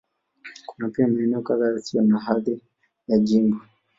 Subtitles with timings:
[0.65, 2.61] Kuna pia maeneo kadhaa yasiyo na hadhi
[3.07, 3.59] ya jimbo.